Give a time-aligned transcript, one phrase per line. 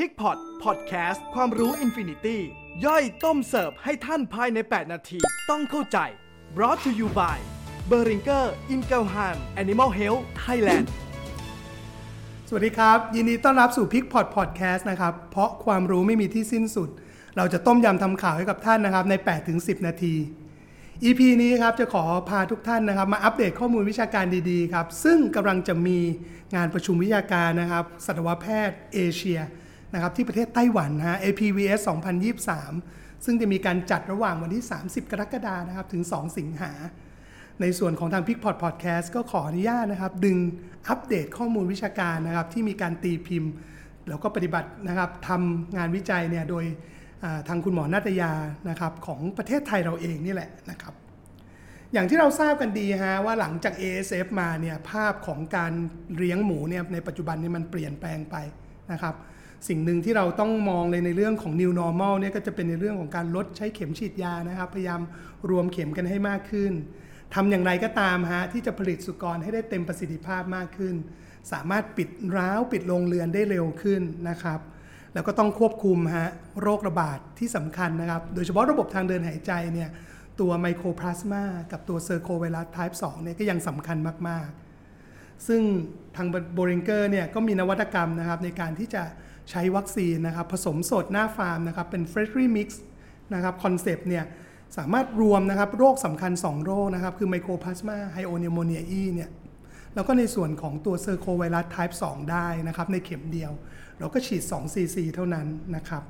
[0.00, 2.40] Pig Pot Podcast ความรู้ infinity
[2.84, 5.18] ย่อยต้มเสิร์ฟให้ท่านภายใน 8 นาที
[5.50, 5.98] ต้องเข้าใจ
[6.56, 7.38] brought to you by
[7.90, 8.44] b e r i n g e r
[8.74, 10.86] i n g e l h a m Animal Health Thailand
[12.48, 16.88] สวัสดีครับ ยินดีต้อนรับสู่ Pig Pot Podcast นะครับ เพราะความรู้ไม่มีที่สิ้นสุด
[17.36, 19.14] เราจะต้มยำทำข่าวให้กับท่านนะครับ ใน
[19.50, 20.14] 8-10 นาที
[21.04, 25.98] EP นี้ครับจะขอพาทุกท่านนะครับ มาอัปเดตข้อมูลวิชาการดีๆครับ ซึ่งกำลังจะมี
[26.54, 29.40] งานประชุมวิชาการนะครับสัตวแพทย์เอเชีย
[29.94, 31.80] นะครับที่ประเทศไต้หวันนะฮะ APVS
[32.52, 36.72] 2023 ซึ่งจะมีการจัดระหว่างวันที่ 30 กรกฎานะครับถึง 2 สิงหา
[37.60, 40.36] ในส่วนของทาง p i c p o t Podcast ก็ขออนุญาตนะครับ ดึง
[40.88, 43.52] อัปเดตข้อมูลวิชาการนะครับที่มีการตีพิมพ์
[44.08, 46.64] แล้วก็ปฏิบัตินะครับทำงานวิจัยเนี่ยโดย
[47.48, 48.32] ทางคุณหมอนาตยา
[48.70, 50.94] นะครับของประเทศไทยเราเองนี่แหละนะครับ
[51.92, 55.72] อย่างที่เราทราบกันดีฮะว่าหลังจาก ASF มาเนี่ยภาพของการ
[56.16, 58.36] เลี้ยงหมูเนี่ยในปัจจุบันนี้มันเปลี่ยนแปลงไป
[58.92, 59.14] นะครับ
[59.68, 65.00] สิ่งหนึ่งที่เราต้องมองเลยในเรื่องของ new normal เนี่ยก็จะเป็นในเรื่องของการลดใช้เข็มฉีดยานะครับ พยายาม
[65.50, 66.72] รวมเข็มกันให้มากขึ้น
[67.34, 70.94] ทำอย่างไรก็ตามฮะที่จะผลิตสุกรให้ได้เต็มประสิทธิภาพมากขึ้น
[71.52, 74.60] สามารถปิดร้าวปิดโรงเรือนได้เร็วขึ้นนะครับ
[75.14, 76.28] แล้วก็ต้องควบคุมฮะ
[76.62, 79.90] โรคระบาดที่สำคัญนะครับ โดยเฉพาะระบบทางเดินหายใจเนี่ย
[80.40, 84.48] ตัว Mycoplasma กับตัว Circovirus type 2เนี่ยก็ยังสำคัญมาก
[84.96, 85.62] ๆ ซึ่ง
[86.16, 89.02] ทาง Boehringer เนี่ยก็มีนวัตกรรมนะครับในการที่จะ
[89.50, 92.68] ใช้วัคซีนนะครับผสมสดหน้าฟาร์มนะครับเป็น freshly mix
[93.34, 94.24] นะครับคอนเซปต์เนี่ย
[94.76, 99.30] สามารถรวมนะครับโรคสำคัญ 2 โรคนะครับคือ Mycoplasma hyopneumoniae เนี่ย
[99.94, 103.52] แล้วก็ในส่วนของตัว Circovirus type 2 ได้นะครับในเข็มเดียว
[103.98, 106.02] เราก็ฉีด 2 cc เท่านั้นนะครับ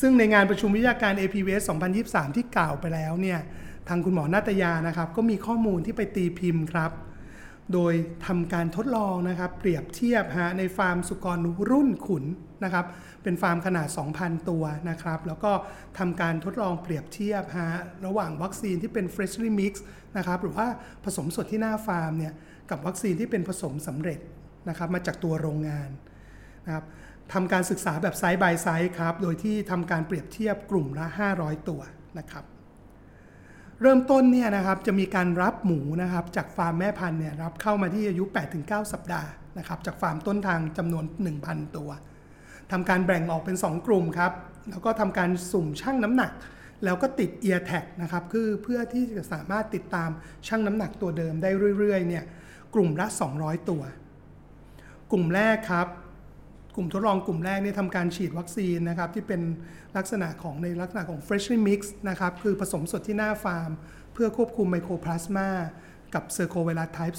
[0.00, 1.62] ซึ่งในงานประชุมวิทยาการ APVS
[2.00, 3.38] 2023 ที่กล่าวไปแล้วเนี่ย
[3.88, 6.90] ทางคุณหมอนาตยานะครับก็มีข้อมูลที่ไปตีพิมพ์ครับ
[7.74, 7.94] โดย
[8.26, 11.38] ทำการทดลองนะครับเปรียบเทียบฮะในฟาร์มสุกร
[11.70, 12.24] รุ่นขุน
[12.64, 12.86] นะครับ
[13.22, 15.52] เป็นฟาร์มขนาด 2,000 ตัวนะครับแล้วก็
[15.98, 17.70] ทำการทดลองเปรียบเทียบฮะ
[18.06, 19.72] ระหว่างวัคซีนที่เป็น freshly mix
[20.16, 20.66] นะครับหรือว่า
[21.04, 22.32] ผสมสดที่หน้าฟาร์มเนี่ย
[22.70, 24.20] กับวัคซีนที่เป็นผสมสำเร็จ
[24.68, 25.90] นะครับมาจากตัวโรงงาน
[26.66, 26.84] นะครับ
[27.32, 31.06] ทำการศึกษาแบบ side by side ครับโดยที่ทำการเปรียบเทียบกลุ่มละ
[31.38, 31.80] 500 ตัว
[32.18, 32.44] นะครับ
[33.82, 38.24] เริ่มต้นเนี่ยนะครับจะมีการรับหมูนะครับจากฟาร์มแม่พันธุ์เนี่ยรับเข้ามาที่อายุ
[38.58, 41.04] 8-9 สัปดาห์นะครับจากฟาร์มต้นทางจำนวน
[41.40, 41.90] 1,000 ตัว
[42.72, 44.32] ทำการแบ่งออกเป็น 2 กลุ่มครับ
[44.70, 46.32] แล้วก็ทำการสุ่มชั่งน้ำหนัก
[46.84, 50.10] แล้วก็ติด ear tag นะครับคือเพื่อที่จะสามารถติดตาม
[50.46, 52.24] ชั่งน้ำหนักตัวเดิมได้เรื่อยๆเนี่ย
[52.74, 53.06] กลุ่มละ
[53.38, 53.82] 200 ตัว
[55.10, 55.86] กลุ่มแรกครับ
[56.74, 59.40] กลุ่มทดลองกลุ่มแรกเนี่ยทำการฉีดวัคซีนนะครับที่เป็น
[59.96, 63.70] ลักษณะของในลักษณะของ freshly mix นะครับคือผสมสดที่หน้าฟาร์ม
[64.12, 65.48] เพื่อควบคุม Mycoplasma
[66.14, 67.18] กับ Circovirus type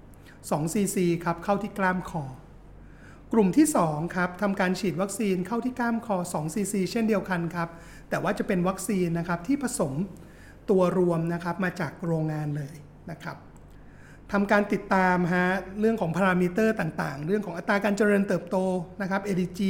[0.00, 2.24] 2 2 cc ครับเข้าที่กล้ามคอ
[3.32, 7.68] กลุ่มที่2ครับทำการฉีดวัคซีนเข้าที่กล้ามคอ2 cc เช่นเดียวกันครับ
[8.10, 9.92] แต่ว่าจะเป็นวัคซีนนะครับที่ผสม
[10.70, 12.74] ตัวรวมนะครับมาจากโรงงานเลย
[13.10, 13.36] นะครับ
[14.32, 15.48] ทำการติดตามฮะ
[15.80, 18.56] เรื่องของพารามิเตอร์ต่างๆ เรื่องของอัตราการเจริญเติบโต
[19.02, 19.60] นะครับ ADG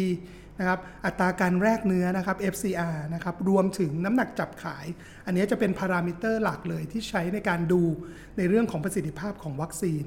[0.58, 4.86] นะครับอัตราการแลกเนื้อนะครับ FCR นะครับรวมถึงน้ำหนักจับขาย
[5.26, 7.82] อันนี้จะเป็นพารามิเตอร์หลักเลยที่ใช้ในการดู
[8.38, 10.04] ในเรื่องของประสิทธิภาพของวัคซีน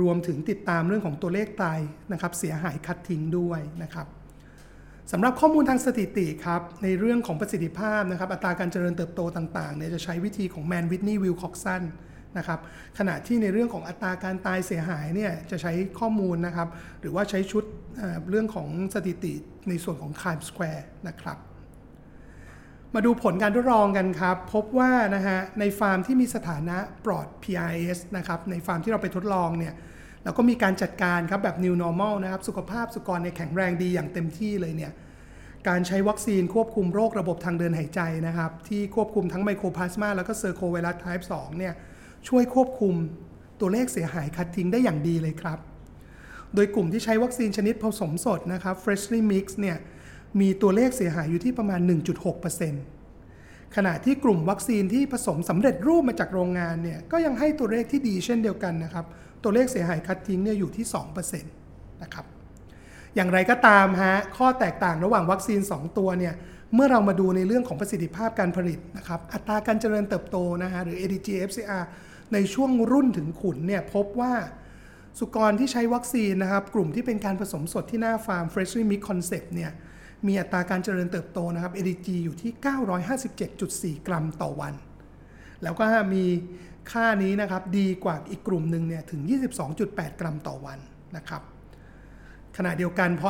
[0.00, 1.80] รวมถึงติดตามเรื่องของตัวเลขตาย
[2.12, 4.06] นะครับเสียหายคัดทิ้งด้วยนะครับ
[5.12, 11.84] สำหรับข้อมูลทางสถิติครับในเรื่องของประสิทธิภาพนะครับอัตราการเจริญเติบโตต่างๆเนี่ยจะใช้วิธีของ Mann-Whitney Wilcoxon
[12.38, 12.60] นะครับ
[12.98, 16.68] ขณะที่ในเรื่องของอัตราการตายเสียหายเนี่ยจะใช้ข้อมูลนะครับ
[17.00, 17.64] หรือว่าใช้ชุด
[18.28, 19.34] เรื่องของสถิติ
[19.68, 21.38] ในส่วนของ Chi-Square นะครับ
[22.94, 29.74] มาดูผลการทดลองกันครับ พบว่านะฮะในฟาร์มที่มีสถานะปลอด PRRS นะครับในฟาร์มที่เราไปทดลองเนี่ย
[30.24, 34.92] แล้วก็มีการจัดการครับแบบ New Normal นะครับ สุขภาพสุกรในแข็งแรงดีอย่างเต็มที่เลยเนี่ย
[35.68, 41.74] การใช้วัคซีนควบคุมโรคระบบทางเดินหายใจนะครับ ที่ควบคุมทั้งไมโครพลาสมาแล้วก็เซอร์โคไวรัส type 2เนี่ย
[42.28, 42.94] ช่วยควบคุม
[43.60, 45.58] ตัวเลขเสียหายคัดทิ้งได้อย่างดีเลยครับ
[46.54, 49.76] โดยกลุ่มที่ใช้วัคซีนชนิดผสมสดนะครับ freshly mix เนี่ย
[50.40, 51.80] มีตัวเลขเสียหายอยู่ที่ประมาณ
[52.98, 59.06] 1.6%ขณะที่กลุ่มวัคซีนที่ผสมสำเร็จรูปมาจากโรงงานเนี่ยก็ยังให้ตัวเลขที่ดีเช่นเดียวกันนะครับ
[59.42, 60.86] ตัวเลขเสียหายคัดทิ้งเนี่ยอยู่ที่
[61.24, 62.26] 2%นะครับ
[63.14, 66.34] อย่างไรก็ตามฮะข้อแตกต่างระหว่างวัคซีน 2 ตัวเนี่ย
[66.74, 71.84] เมื่อเรามาดูในเรื่องของประสิทธิภาพการผลิตนะครับอัตราการเจริญเติบโตนะฮะหรือ ADG FCR
[72.32, 74.32] ในช่วงรุ่นถึงขุนเนี่ยพบว่า
[75.18, 79.70] สุกรที่ใช้วัคซีนนะครับ กลุ่มที่เป็นการผสมสดที่หน้าฟาร์ม Freshly Mix Concept เนี่ย
[80.26, 82.52] มีอัตราการเจริญเติบโตนะครับ ADG อยู่ที่
[83.98, 84.74] 957.4 กรัมต่อวัน
[85.62, 85.84] แล้วก็
[86.14, 86.24] มี
[86.92, 89.20] ค่านี้นะครับดีกว่าอีกกลุ่มหนึ่งเนี่ยถึง
[89.70, 90.78] 22.8 กรัมต่อวัน
[91.16, 91.42] นะครับ
[92.56, 93.28] ขณะเดียวกันพอ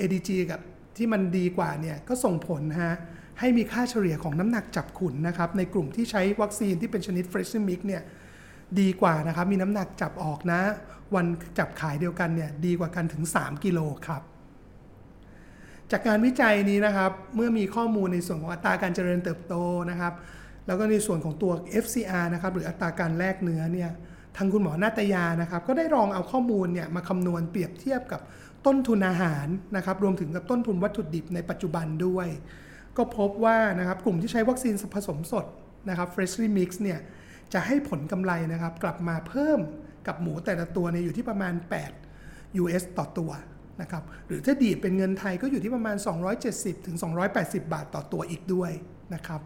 [0.00, 0.60] ADG กับ
[0.96, 2.94] ที่มันดีกว่าเนี่ยก็ส่งผลฮะ
[3.40, 8.02] ให้มีค่าเฉลี่ยของน้ำหนักจับขุนนะครับ ในกลุ่มที่ใช้วัคซีนที่เป็นชนิด Fresh Mix เนี่ย
[8.80, 10.60] ดีกว่านะครับ มีน้ำหนักจับออกนะ
[11.14, 11.26] วัน
[11.58, 14.22] จับขายเดียวกันเนี่ยดีกว่ากันถึง 3 กิโลครับ
[15.90, 19.54] จากการวิจัยนี้นะครับ เมื่อมีข้อมูลในส่วนของอัตราการเจริญเติบโต
[19.90, 20.12] นะครับ
[20.66, 21.52] แล้วก็ในส่วนของตัว
[21.82, 23.90] FCR นะครับหรืออัตราการแลกเนื้อเนี่ย
[24.36, 28.20] ทางคุณหมอนาตยานะครับ ก็ได้ลองเอาข้อมูลเนี่ยมาคำนวณเปรียบเทียบกับ
[28.66, 29.46] ต้นทุนอาหาร
[29.76, 32.28] นะครับ รวมถึงกับต้นทุนวัตถุดิบในปัจจุบันด้วย
[32.96, 35.46] ก็พบว่านะครับกลุ่มที่ใช้วัคซีนผสมสด
[35.88, 36.98] นะครับ freshly mix เนี่ย
[37.54, 39.58] จะให้ผลกำไรนะครับกลับมาเพิ่ม
[40.06, 41.54] กับหมูแต่ละตัวเนี่ยอยู่ที่ประมาณ
[42.08, 43.30] 8 US ต่อตัว
[43.80, 45.96] นะครับหรือถ้าคิดเป็นเงินไทยก็อยู่ที่ประมาณ
[46.40, 46.96] 270ถึง
[47.34, 48.70] 280 บาทต่อตัวอีกด้วย
[49.14, 49.40] นะครับ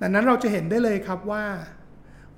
[0.00, 1.44] ดังนั้นเราจะเห็นได้เลยครับว่า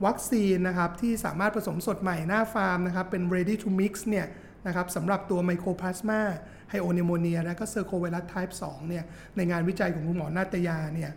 [0.06, 4.26] วัคซีนนะครับที่สามารถผสมสดใหม่หน้าฟาร์มนะครับเป็น ready to mix เนี่ย
[4.67, 6.20] นะครับสำหรับตัว Mycoplasma
[6.70, 9.05] hyopneumoniae และก็เซอร์โคไวรัส type 2เนี่ย
[9.37, 11.11] ในงานวิจัยของคุณหมอนาตยาเนี่ย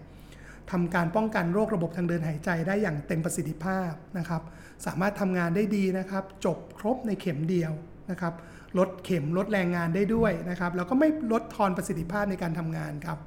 [0.71, 4.41] ทำการป้องกันโรคระบบทางเดินหายใจได้อย่างเต็มประสิทธิภาพนะครับ
[4.85, 7.71] สามารถทำงานได้ดีนะครับ จบครบในเข็มเดียว
[8.11, 8.33] นะครับ
[8.77, 13.19] ลดเข็มลดแรงงานได้ด้วยนะครับแล้วก็ไม่ลดทอนประสิทธิภาพในการทำงานครับ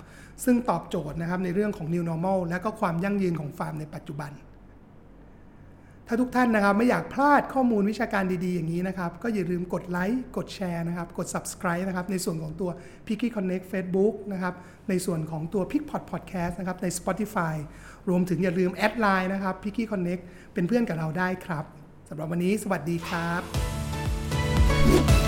[0.44, 4.30] ซึ่งตอบโจทย์นะครับในเรื่องของ new normal และก็ความยั่งยืนของฟาร์มในปัจจุบัน
[6.08, 12.70] ถ้าทุกท่านนะครับไม่อยากพลาดข้อมูลวิชาการดีๆ อย่างนี้นะครับ ก็อย่าลืมกดไลค์กดแชร์นะครับ กด subscribe นะครับ ในส่วนของตัว
[13.06, 14.54] p i c k y Connect Facebook นะครับ
[14.88, 17.54] ในส่วนของตัว p i c k p o t Podcast นะครับ ใน Spotify
[18.08, 20.22] รวมถึงอย่าลืมแอดไลน์นะครับ p i c k y Connect
[20.54, 21.64] เป็นเพื่อนกับเราได้ครับ
[22.08, 25.23] สำหรับวันนี้สวัสดีครับ